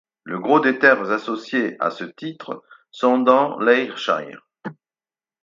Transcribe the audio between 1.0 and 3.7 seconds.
associées à ce titre sont dans